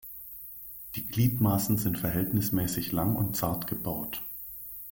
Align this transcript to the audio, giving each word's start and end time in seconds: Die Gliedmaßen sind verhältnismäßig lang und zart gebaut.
Die 0.95 1.05
Gliedmaßen 1.07 1.77
sind 1.77 1.99
verhältnismäßig 1.99 2.91
lang 2.91 3.15
und 3.15 3.37
zart 3.37 3.67
gebaut. 3.67 4.23